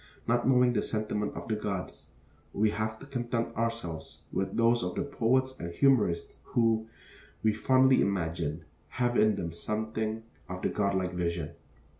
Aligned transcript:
Not 0.27 0.47
knowing 0.49 0.73
the 0.73 0.81
sentiments 0.81 1.35
of 1.37 1.47
the 1.47 1.55
gods, 1.55 2.07
we 2.53 2.71
have 2.71 2.97
to 2.97 3.05
content 3.05 3.55
ourselves 3.55 4.21
with 4.33 4.57
those 4.57 4.81
of 4.81 4.95
the 4.95 5.03
poets 5.03 5.59
and 5.59 5.71
humorists 5.71 6.37
who, 6.43 6.87
we 7.43 7.53
fondly 7.53 8.01
imagine, 8.01 8.65
have 8.97 9.15
in 9.15 9.35
them 9.35 9.53
something 9.53 10.23
of 10.49 10.63
the 10.63 10.69
god 10.69 10.95
like 10.95 11.13
vision. 11.13 11.51